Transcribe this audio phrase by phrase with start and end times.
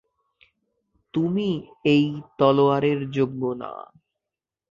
[1.13, 1.49] তুমি
[1.85, 2.05] এই
[2.37, 3.71] তলোয়ারের যোগ্য না।